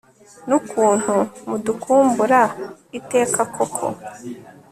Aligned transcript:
n 0.47 0.49
ukuntu 0.59 1.13
mudukumbura 1.49 2.41
iteka 2.99 3.41
koko 3.55 3.85